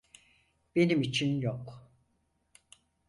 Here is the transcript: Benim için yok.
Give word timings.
Benim 0.75 1.01
için 1.01 1.41
yok. 1.41 1.91